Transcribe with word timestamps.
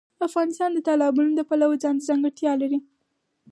افغانستان 0.27 0.69
د 0.73 0.79
تالابونه 0.87 1.31
د 1.35 1.41
پلوه 1.49 1.75
ځانته 1.83 2.07
ځانګړتیا 2.09 2.51
لري. 2.61 2.79